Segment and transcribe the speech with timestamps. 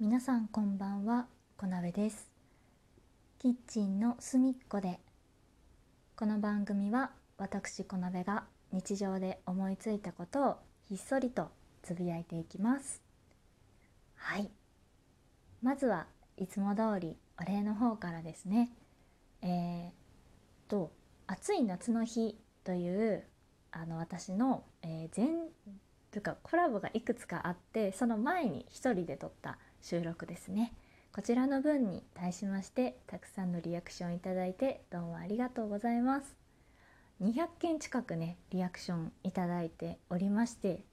[0.00, 2.30] 皆さんこんばんはこなべです。
[3.40, 5.00] キッチンの隅っこで
[6.14, 10.56] この番組は私こなべが日常で思いついたことを
[10.88, 11.48] ひっそりと
[11.82, 13.02] つぶやいていきます。
[14.14, 14.48] はい。
[15.64, 16.06] まずは
[16.36, 18.70] いつも通りお礼の方からですね。
[19.42, 19.90] えー、
[20.70, 20.92] と
[21.26, 23.24] 暑い夏の日という
[23.72, 25.48] あの私の、えー、前
[26.12, 30.72] というかコラボがいくつかあってその前に一人で撮った収録ですね。
[31.12, 36.36] こちらの分に対しましてたくさんのリアクションいただいてどうもありがとうございます。
[37.20, 40.84] 200件近くねリアクションいただいておりまして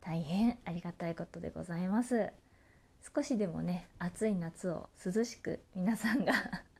[0.00, 2.30] 大変ありがたいことでございます。
[3.14, 6.32] 少しでもね暑い夏を涼しく皆さんが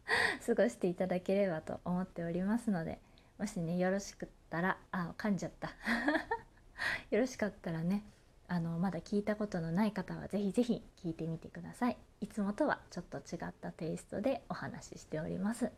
[0.46, 2.98] 過ごしていただければと思っておりますので
[3.38, 5.72] もしねよろしくったらあ噛んじゃった。
[7.10, 8.04] よろしかったらね
[8.48, 11.96] あのまだ聞いたことのない方はぜひぜひ聞いてみてください。
[12.20, 15.70] いつもとはちょっと違ったテイストでお話ししております。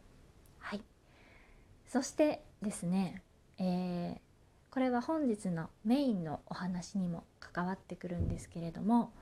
[0.58, 0.82] はい。
[1.86, 3.22] そしてですね、
[3.58, 9.12] えー、これは本日のメインのお話にも関わってくるんですけれども、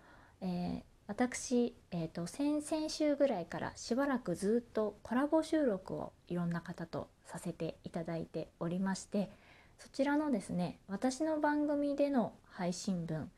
[0.40, 9.30] えー、私、えーと、先々週ぐらいからしばらくずっとコラボ収録をいろんな方とさせていただいておりまして
[9.78, 13.30] そちらのですね私の番組での配信分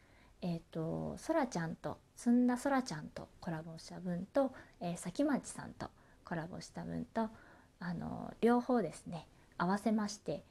[0.46, 5.88] えっ、ー、とそらちゃんとすんだそらちゃんとコラボした分と、えー、先町さんと
[6.24, 7.28] コラボした分と
[7.80, 9.26] あの両方ですね
[9.58, 10.44] 合わせまして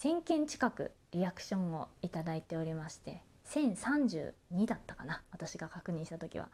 [0.00, 4.32] 1,000件近くリアクションをいただいておりまして1032
[4.64, 6.48] だったかな私が確認した時は。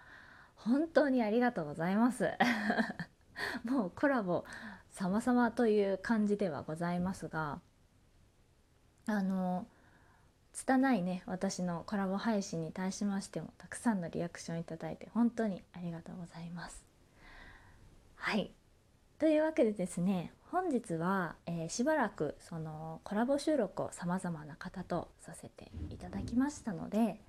[0.56, 2.33] 本当にありがとうございます。
[3.64, 4.44] もうコラボ
[4.91, 7.61] 様々という感じではございますが
[9.06, 9.66] あの
[10.52, 16.84] 拙いね私のコラボ配信に対しましてもたくさんのリアクションいただいて本当にありがとうございます。
[18.16, 18.50] はい
[19.18, 27.20] というわけでですね本日は、えー、しばらくそのコラボ収録をさまざまな方とさせていただきましたので、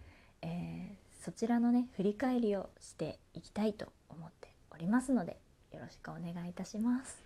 [0.42, 5.38] えー、そちらのね振り返りをしていきたいと思っておりますので
[5.72, 7.22] よろしくお願いいたします。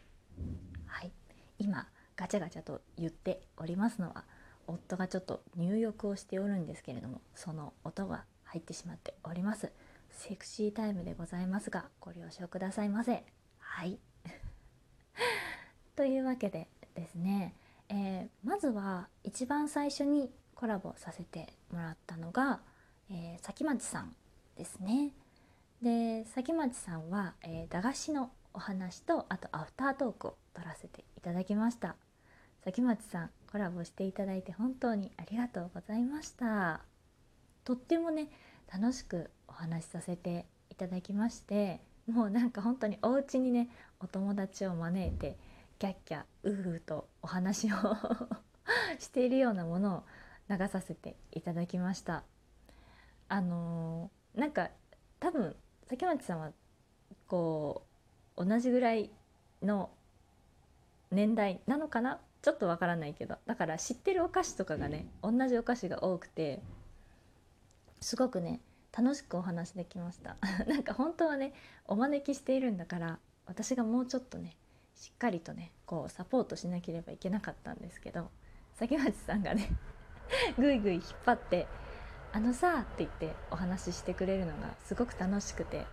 [0.86, 1.12] はい
[1.60, 4.26] 今ガチャガチャと言っておりますのは
[4.68, 9.72] 夫がちょっと入浴をしておるんですけれどもその音が入ってしまっております。
[10.12, 13.24] セクシータイムでございますがご了承くださいませ。
[13.60, 14.00] はい。
[15.96, 17.54] というわけでですね、
[17.90, 22.62] えー、まずは一番最初にコラボさせてもらったのが、
[23.10, 24.16] えー、先町さん
[24.56, 25.12] ですね。
[25.82, 31.96] で先町さんは、えー、駄菓子のお話とあとアフタートークを取らせていただきました。
[32.64, 36.82] 先町さんコラボしていただいて本当にありがとうございました。
[37.64, 38.28] とってもね
[38.70, 43.70] 楽しくお話しさせていただきましてもうなんか本当にお家にね
[44.02, 45.38] お友達を招いて
[45.80, 47.78] キャッキャウフフとお話を
[49.00, 50.04] しているようなものを
[50.50, 52.26] 流させていただきました。
[53.30, 54.70] あのー、なんか
[55.22, 55.56] 多分
[55.88, 56.52] 崎町さんは
[57.26, 57.86] こ
[58.36, 59.12] う同じぐらい
[59.62, 59.92] の
[61.10, 66.62] 年代なのかなちょっとわからないけどだから知ってるお菓子とかがね同じお菓子が多くて
[68.02, 68.62] すごくね
[68.96, 70.38] 楽しくお話できました。
[70.70, 71.56] なんか本当はね
[71.88, 73.18] お招きしているんだから
[73.48, 74.56] 私がもうちょっとね
[74.94, 78.30] しっかりとねこうサポートしなければいけなかったんですけど
[78.76, 79.68] 崎町さんがね
[80.56, 81.66] ぐいぐい引っ張って
[82.32, 85.88] 「あのさ」って言ってお話ししてくれるのがすごく楽しくて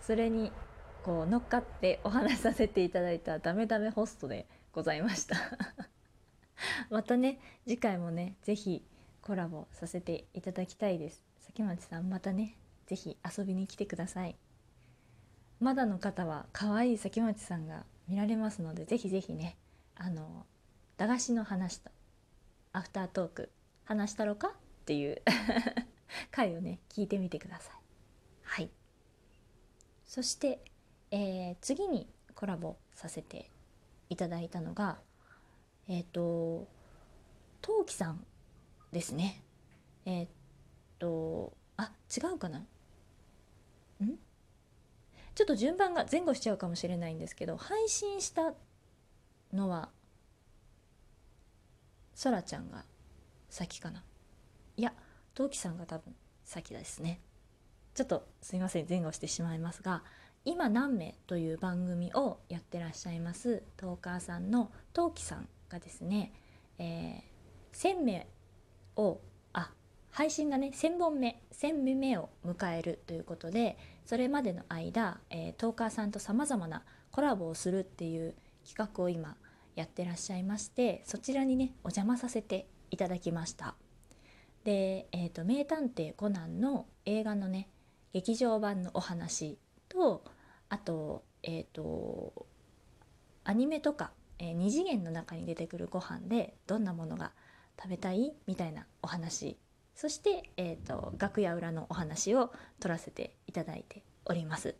[0.00, 0.52] それに
[1.02, 4.46] こう乗っかってお話しさせていただいたダメダメホストで
[4.76, 5.36] ございました。
[6.90, 8.84] またね次回もね是非
[9.22, 11.24] コラボさせていただきたいです。
[11.40, 12.56] 崎町さんまたね
[12.86, 14.36] 是非遊びに来てください。
[15.58, 19.56] まだの方は可愛い崎町さんが見られますのでぜひぜひね
[19.94, 20.46] あの
[20.96, 21.90] 駄菓子の話と
[22.72, 23.50] アフタートーク
[23.84, 24.48] 話したろか？
[24.48, 24.52] っ
[24.84, 25.22] ていう
[26.30, 27.76] 回をね聞いてみてください。
[28.42, 28.70] はい。
[30.04, 30.62] そして、
[31.10, 33.50] えー、次にコラボさせて
[34.08, 35.00] いただいたのが
[35.88, 36.66] えっ、ー、と
[37.60, 38.24] 陶器さん
[38.92, 39.42] ですね。
[40.04, 40.28] えっ、ー、
[40.98, 42.58] とあ違うかな？
[42.58, 42.64] ん？
[45.34, 48.54] ちょっと順番が前後しちゃうかもしれないんですけど配信した
[49.52, 49.90] のは
[52.14, 52.84] そらちゃんが
[53.48, 54.02] 先かな。
[54.76, 54.92] いや
[55.34, 57.20] 陶器さんが多分先ですね。
[57.94, 60.02] ちょっとすいません前後してしまいますが
[60.44, 66.32] 今何名という番組をやってらっしゃいますトーカーさんの陶器さんがですね、
[66.78, 68.26] えー、1,000名
[68.96, 69.20] を
[69.52, 69.70] あ
[70.10, 78.34] 配信がね1,000本目1,000目を迎えるということでそれまでの間、えー、トーカーさんとさまざまなコラボをするっていう
[78.66, 79.36] 企画を今
[79.74, 83.74] やってらっしゃいましてそちらにねお邪魔させていただきました。
[84.64, 87.68] で、えーと「名探偵コナン」の映画のね
[88.12, 89.58] 劇場版のお話
[89.88, 90.24] と
[90.68, 92.46] あとえっ、ー、と
[93.48, 97.32] アニメとか、えー、二次元の中に出てくるご飯でどんなものが
[97.80, 99.58] 食べたいみたいなお話
[99.94, 104.74] そして、えーと、楽屋裏のお話を取らせていただいております。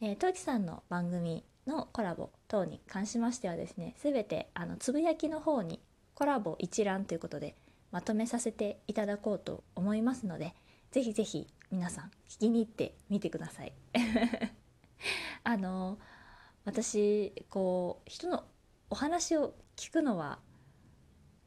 [0.00, 5.80] えー、トキさんの番組のコラボ等に関しましてはですね全てあのつぶやきの方に
[6.14, 7.54] コラボ一覧ということで
[7.90, 10.54] まとめさせていただこうと思いますので
[10.90, 13.72] ぜひぜひ皆さん聞きに行ってみてください。
[15.44, 15.98] あの
[16.64, 18.44] 私こう人の
[18.90, 20.38] お話を聞くのは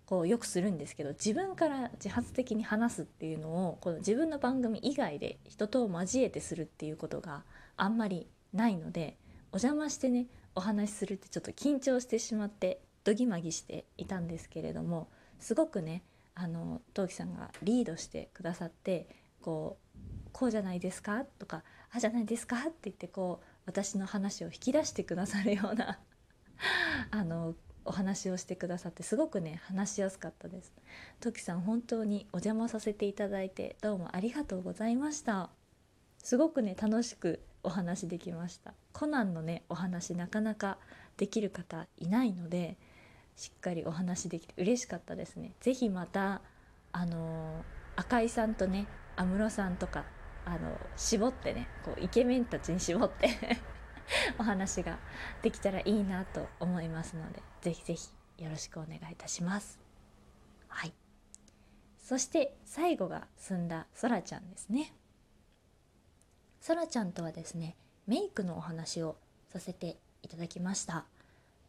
[0.05, 7.43] こうよくするんですけど自分から自発的に話すっていうのをこの自分の番組以外で人と交えてするっていうことが
[7.75, 9.17] あんまりないので
[9.51, 16.03] お邪魔してねお話しするってちょっと緊張してしまってどぎまぎしていたんですけれどもすごくね
[16.35, 19.07] あの陶器さんがリードしてくださって
[19.41, 19.99] こう
[20.31, 25.99] 「こうじゃないですか?」とか「あじゃないですか?」って言ってこう私の話を引き出してくださるような
[27.11, 27.55] あの
[27.85, 30.73] お話をしてくださってすごくね話しやすかったです。
[31.19, 35.49] トキさん本当にお邪魔させていただいてどうもありがとうございました。
[36.17, 38.73] すごくね楽しくお話できました。
[38.91, 40.77] コナンのねお話なかなか
[41.15, 42.77] できる方いないので
[43.35, 45.53] しっかりお話できて嬉しかったですね。
[45.61, 46.41] 是非また
[46.91, 47.63] あの
[47.95, 50.05] 赤井さんとね安室さんとか
[50.45, 53.29] あの絞ってねこうイケメンたちに絞って
[54.39, 54.99] お話が
[55.41, 58.09] できたらいいなと思いますのでぜひぜひ
[58.43, 59.79] よろしくお願いいたします。
[60.67, 60.93] はい
[61.99, 64.93] そして最後が済んだそらちゃんですね。
[66.61, 67.75] そらちゃんとはですね
[68.05, 69.17] メイクのお話を
[69.49, 71.05] させていただきました。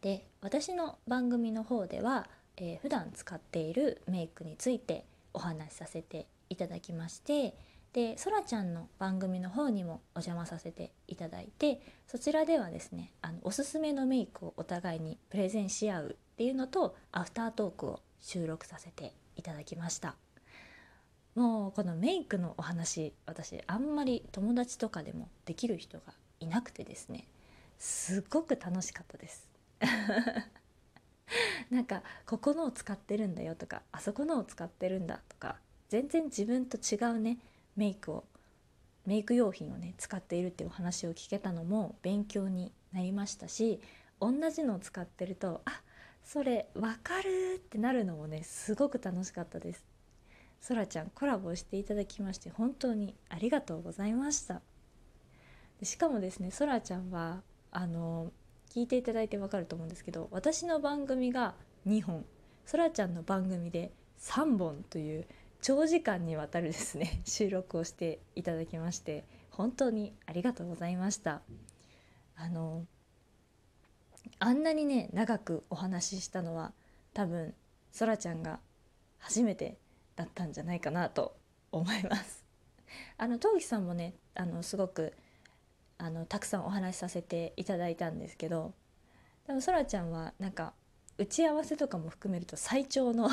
[0.01, 7.53] で私の番組の方では、えー、普段使っているメイクについてお話しさせていただきまして
[7.93, 20.15] でそらちゃんの番組の方にもお邪魔させていただいてそちらではですねあのおすすめのメイクをお互いにプレゼンし合うっていうのとアフタートークを収録させていただきました。
[21.35, 27.27] もうこのメイクのお話私あんまり友達とかでもできる人がいなくてですね
[27.77, 29.47] すっごく楽しかったです。
[31.69, 35.57] なんかここのを使ってるんだよとかあそこのを使ってるんだとか
[35.87, 37.37] 全然自分と違うね
[37.79, 38.25] メイクを
[39.05, 43.79] メイク用品をね使っているっていうお話を聞けたのも勉強になりましたし
[44.19, 45.81] 同じのを使ってるとあ
[46.21, 49.85] それ分かるってなるのもねすごく楽しかったです。
[50.59, 54.61] そらちゃんコラボしていただきまして本当にありがとうございました
[55.81, 58.33] しかもですねそらちゃんはあの
[58.69, 61.55] 聞いていただいてわかると思うんですけど私の番組が
[61.87, 62.25] 2本
[62.65, 65.25] そらちゃんの番組で3本という
[65.61, 71.41] 長時間にわたるですね 収録をしていただきまして本当にありがとうございました。
[72.35, 72.85] あの
[74.39, 76.71] あんなにね長くお話ししたのは
[77.13, 77.53] 多分
[77.91, 78.61] そらちゃんが
[79.17, 79.77] 初めて
[80.15, 81.35] だったんじゃないかなと
[81.71, 82.45] 思います。
[83.17, 85.13] あの東儀さんもねあのすごく
[85.97, 88.73] あのたくさんお話しさせていただいたんですけど
[89.45, 90.73] でもそらちゃんはなんか
[91.17, 93.29] 打ち合わせとかも含めると最長の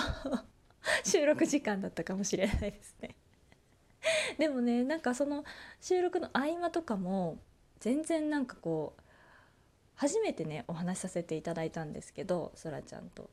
[1.05, 3.17] 収録時間だったかもしれないですね。
[4.39, 5.45] でもねなんかその
[5.81, 7.39] 収録の合間とかも
[7.81, 9.03] 全然なんかこう
[9.95, 13.31] 初めてねお話しさせていただいたんですけどそらちゃんと。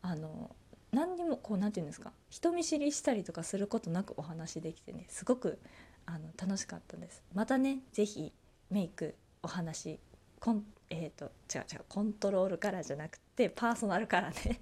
[0.00, 0.54] あの
[0.92, 5.58] 何にもこう何て言うんですか人見知りしたりとかすることなくお話できてねすごく
[6.06, 7.22] あの楽しかったです。
[7.34, 8.32] またね是非
[8.70, 9.98] メイクお話
[10.40, 14.60] コンえっ、ー、と違う違うコントロールカラーじゃなくてパーソナルカラーね。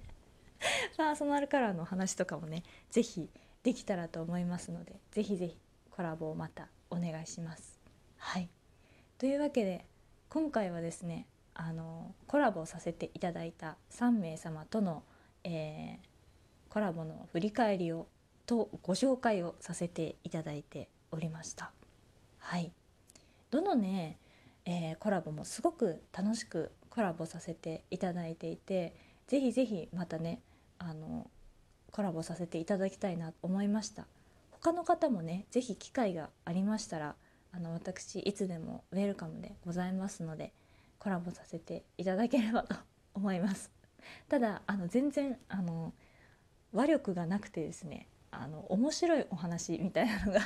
[0.97, 3.29] パーソナルカラーの話とかもね是非
[3.61, 5.57] できたらと思いますので是非是非
[5.91, 7.79] コラボをまたお願いします。
[8.17, 8.49] はい
[9.19, 9.85] というわけで
[10.29, 15.03] 今回はですねあのコラボさせていただいた3名様との、
[15.43, 18.07] えー、コラボの振り返りを
[18.47, 21.71] とご紹介をさせていただいておりました。
[22.39, 22.71] はい
[23.51, 24.17] どのね、
[24.65, 28.95] えー、コラボもすごく楽しくコラボさせていただいていて
[29.27, 30.41] ぜひぜひまたね
[30.79, 31.29] あの
[31.91, 34.07] コラボさせていただきたいなと思いました。
[34.51, 37.15] 他の方もね是非機会がありましたら
[37.51, 40.53] あの私いつでもウェルカムでございますので
[40.99, 42.75] コラボさせていただければと
[43.13, 43.71] 思います。
[44.29, 45.93] ただあの全然あの
[46.71, 50.39] 和力がなくてですねあの面白いお話みたいなのが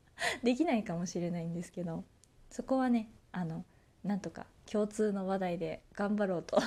[0.42, 2.04] できないかもしれないんですけど
[2.50, 3.64] そこはねあの
[4.02, 6.58] なんとか共通の話題で頑張ろうと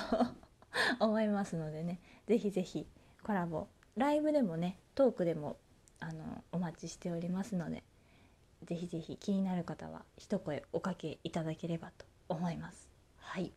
[1.00, 2.86] 思いますのでね是非是非
[3.22, 3.68] コラボ。
[3.96, 5.56] ライブでもねトークでも
[5.98, 7.82] あのお待ちしておりますので
[8.64, 12.88] 是非是非気になる方は一声おかけいただければと思います。
[13.18, 13.52] はい。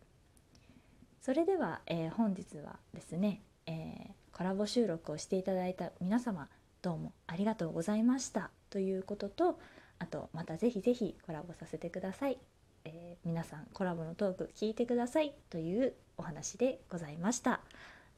[1.22, 6.50] それでは、えー、本日はですね、えー、コラボ収録をしていただいた皆様
[6.82, 9.60] どうもありがとうございましたということと
[10.00, 12.40] あとまた是非是非コラボさせてください、
[12.86, 17.62] えー、皆さんコラボのトーク聞いてくださいというお話でございました。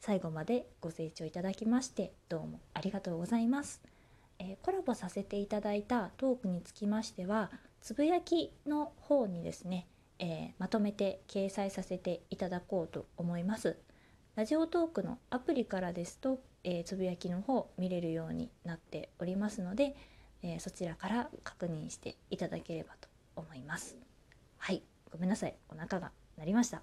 [0.06, 3.82] 最後までご清聴いただきましてどうもありがとうございます、
[4.38, 9.88] えコラボさせていただいたトークにつきましてはつぶやきの方にですね
[10.20, 13.78] えー、まとめて掲載させていただこうと思います。
[14.36, 19.96] ラジオトークのアプリからですと、えー、つぶやきの方見れるようになっておりますので、
[20.42, 23.98] えー、そちらから確認していただければと思います。
[24.58, 26.82] はい、ごめんなさい、お腹が鳴りました。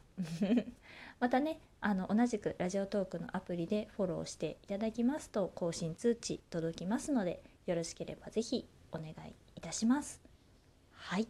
[1.21, 10.21] またね、あの同じくラジオトークのアプリでフォローしていただきますと更新通知届きますので、よろしければ是非お願いいたします。
[10.93, 11.29] はい。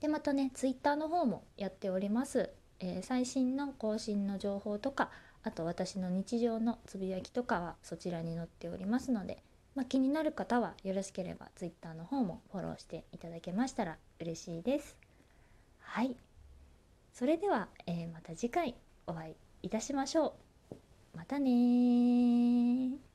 [0.00, 2.50] でまたねツイッターの方もやっております、
[2.80, 5.10] えー、最新の更新の情報とか
[5.42, 9.42] あと私の日常のつぶやきとかはそちらに載っておりますので、
[9.74, 14.96] まあ、気になる方はよろしければツイッターの方もフォローしていただけましたら嬉しいです
[15.80, 16.16] はい
[17.12, 18.74] それでは、えー、また次回
[19.06, 20.36] お会いいたしましょ
[20.72, 20.76] う。
[21.16, 23.09] またね